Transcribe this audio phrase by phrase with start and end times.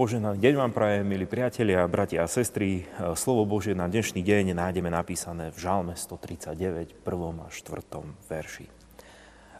[0.00, 2.88] Poženaný deň vám prajem, milí priatelia, bratia a sestry.
[3.20, 7.44] Slovo Božie na dnešný deň nájdeme napísané v Žalme 139, 1.
[7.44, 8.00] a 4.
[8.24, 8.64] verši.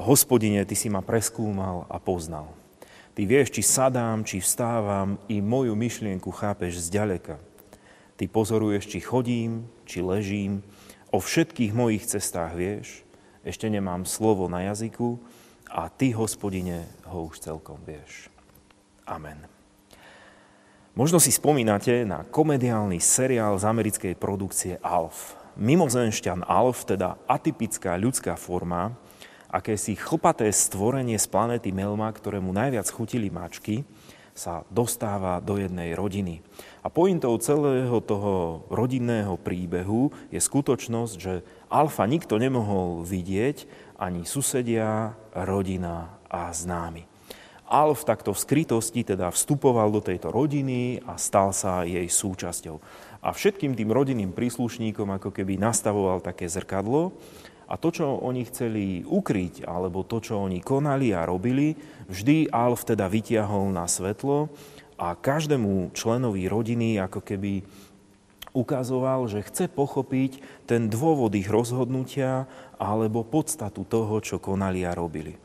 [0.00, 2.48] Hospodine, Ty si ma preskúmal a poznal.
[3.12, 7.36] Ty vieš, či sadám, či vstávam, i moju myšlienku chápeš zďaleka.
[8.16, 10.64] Ty pozoruješ, či chodím, či ležím,
[11.12, 13.04] o všetkých mojich cestách vieš,
[13.44, 15.20] ešte nemám slovo na jazyku
[15.68, 18.32] a Ty, hospodine, ho už celkom vieš.
[19.04, 19.51] Amen.
[20.92, 25.40] Možno si spomínate na komediálny seriál z americkej produkcie Alf.
[25.56, 28.92] Mimozenšťan Alf, teda atypická ľudská forma,
[29.48, 33.88] akési chlpaté stvorenie z planéty Melma, ktorému najviac chutili mačky,
[34.36, 36.44] sa dostáva do jednej rodiny.
[36.84, 41.40] A pointou celého toho rodinného príbehu je skutočnosť, že
[41.72, 43.64] Alfa nikto nemohol vidieť,
[43.96, 47.11] ani susedia, rodina a známy.
[47.72, 52.76] Alf takto v skrytosti teda vstupoval do tejto rodiny a stal sa jej súčasťou.
[53.24, 57.16] A všetkým tým rodinným príslušníkom ako keby nastavoval také zrkadlo
[57.64, 61.72] a to, čo oni chceli ukryť, alebo to, čo oni konali a robili,
[62.12, 64.52] vždy Alf teda vytiahol na svetlo
[65.00, 67.64] a každému členovi rodiny ako keby
[68.52, 72.44] ukazoval, že chce pochopiť ten dôvod ich rozhodnutia
[72.76, 75.40] alebo podstatu toho, čo konali a robili.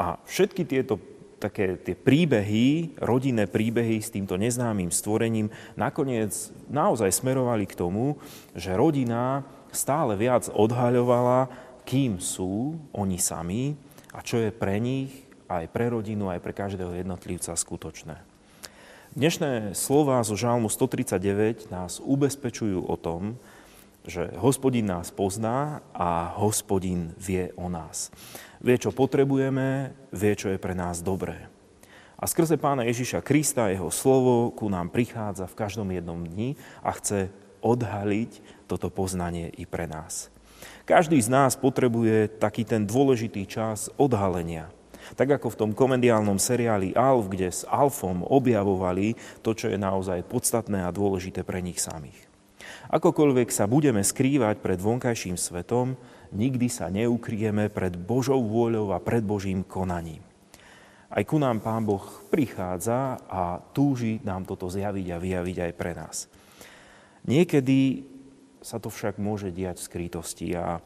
[0.00, 7.64] A všetky tieto také tie príbehy, rodinné príbehy s týmto neznámym stvorením nakoniec naozaj smerovali
[7.64, 8.18] k tomu,
[8.58, 11.48] že rodina stále viac odhaľovala,
[11.86, 13.78] kým sú oni sami
[14.12, 18.20] a čo je pre nich, aj pre rodinu, aj pre každého jednotlivca skutočné.
[19.16, 23.40] Dnešné slova zo Žalmu 139 nás ubezpečujú o tom,
[24.08, 28.08] že hospodin nás pozná a hospodin vie o nás
[28.60, 31.46] vie, čo potrebujeme, vie, čo je pre nás dobré.
[32.18, 36.90] A skrze pána Ježiša Krista, jeho slovo ku nám prichádza v každom jednom dni a
[36.98, 37.30] chce
[37.62, 40.34] odhaliť toto poznanie i pre nás.
[40.82, 44.74] Každý z nás potrebuje taký ten dôležitý čas odhalenia.
[45.14, 49.14] Tak ako v tom komediálnom seriáli Alf, kde s Alfom objavovali
[49.46, 52.27] to, čo je naozaj podstatné a dôležité pre nich samých.
[52.88, 55.92] Akokoľvek sa budeme skrývať pred vonkajším svetom,
[56.32, 60.24] nikdy sa neukrieme pred Božou vôľou a pred Božím konaním.
[61.12, 65.92] Aj ku nám Pán Boh prichádza a túži nám toto zjaviť a vyjaviť aj pre
[65.92, 66.32] nás.
[67.28, 68.08] Niekedy
[68.64, 70.80] sa to však môže diať v skrytosti a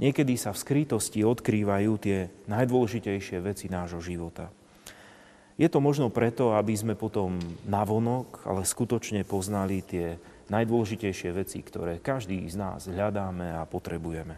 [0.00, 4.48] niekedy sa v skrytosti odkrývajú tie najdôležitejšie veci nášho života.
[5.60, 7.36] Je to možno preto, aby sme potom
[7.68, 10.16] navonok, ale skutočne poznali tie
[10.52, 14.36] najdôležitejšie veci, ktoré každý z nás hľadáme a potrebujeme.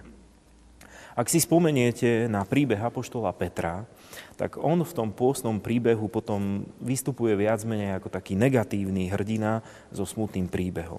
[1.15, 3.87] Ak si spomeniete na príbeh Apoštola Petra,
[4.35, 9.63] tak on v tom pôstnom príbehu potom vystupuje viac menej ako taký negatívny hrdina
[9.95, 10.99] so smutným príbehom.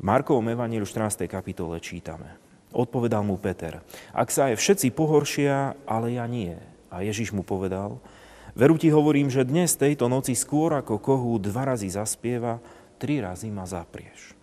[0.00, 1.28] V Markovom evaníliu 14.
[1.28, 2.32] kapitole čítame.
[2.72, 3.84] Odpovedal mu Peter,
[4.16, 6.56] ak sa aj všetci pohoršia, ale ja nie.
[6.88, 8.00] A Ježiš mu povedal,
[8.56, 12.56] veru ti hovorím, že dnes tejto noci skôr ako kohu dva razy zaspieva,
[13.00, 14.36] tri razy ma zaprieš.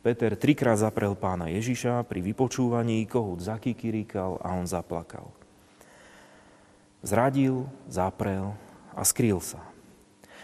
[0.00, 5.28] Peter trikrát zaprel pána Ježiša, pri vypočúvaní kohút zakikiríkal a on zaplakal.
[7.02, 8.56] Zradil, zaprel
[8.94, 9.60] a skrýl sa.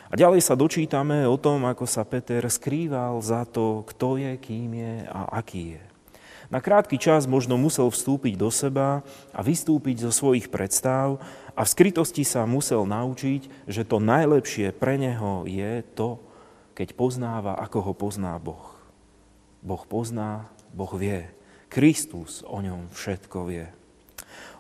[0.07, 4.71] A ďalej sa dočítame o tom, ako sa Peter skrýval za to, kto je, kým
[4.77, 5.85] je a aký je.
[6.47, 9.03] Na krátky čas možno musel vstúpiť do seba
[9.35, 11.19] a vystúpiť zo svojich predstav
[11.59, 16.23] a v skrytosti sa musel naučiť, že to najlepšie pre neho je to,
[16.77, 18.77] keď poznáva, ako ho pozná Boh.
[19.65, 20.45] Boh pozná,
[20.77, 21.25] Boh vie.
[21.73, 23.67] Kristus o ňom všetko vie.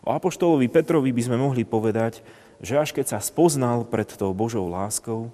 [0.02, 2.24] O Apoštolovi Petrovi by sme mohli povedať,
[2.64, 5.28] že až keď sa spoznal pred tou Božou láskou,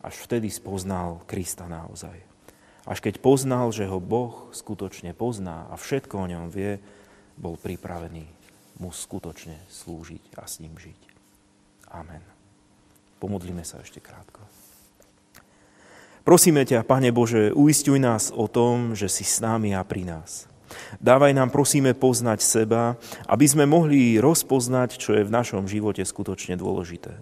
[0.00, 2.16] až vtedy spoznal Krista naozaj.
[2.86, 6.80] Až keď poznal, že ho Boh skutočne pozná a všetko o ňom vie,
[7.36, 8.24] bol pripravený
[8.80, 11.00] mu skutočne slúžiť a s ním žiť.
[11.92, 12.24] Amen.
[13.20, 14.40] Pomodlíme sa ešte krátko.
[16.20, 20.50] Prosíme ťa, Pane Bože, uistuj nás o tom, že si s námi a pri nás.
[21.00, 26.54] Dávaj nám, prosíme, poznať seba, aby sme mohli rozpoznať, čo je v našom živote skutočne
[26.60, 27.16] dôležité.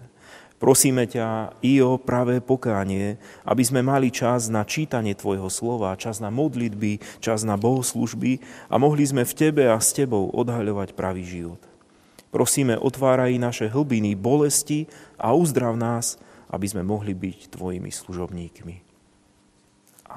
[0.59, 3.15] Prosíme ťa i o pravé pokánie,
[3.47, 8.75] aby sme mali čas na čítanie Tvojho slova, čas na modlitby, čas na bohoslužby a
[8.75, 11.63] mohli sme v Tebe a s Tebou odhaľovať pravý život.
[12.35, 16.19] Prosíme, otváraj naše hlbiny bolesti a uzdrav nás,
[16.51, 18.88] aby sme mohli byť Tvojimi služobníkmi.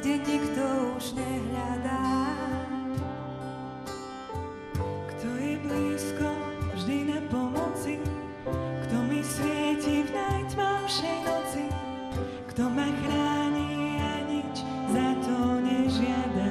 [0.00, 0.64] kde nikto
[0.96, 2.32] už nehľadá.
[5.12, 6.28] Kto je blízko,
[6.72, 8.00] vždy na pomoci,
[8.88, 11.64] kto mi svieti v najtmavšej noci,
[12.48, 15.36] kto ma chráni a nič za to
[15.68, 16.48] nežiada.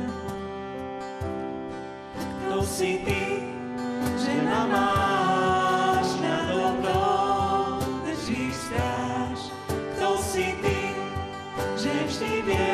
[2.21, 3.49] Kto si ty,
[4.13, 6.37] že ma máš na
[9.97, 10.79] kto si ty,
[11.81, 12.68] že vždy vieš,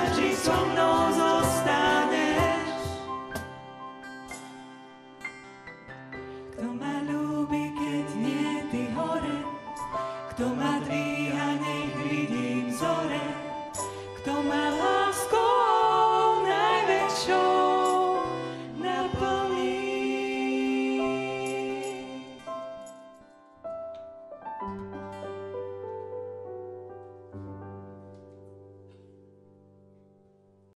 [0.00, 0.89] Energy from the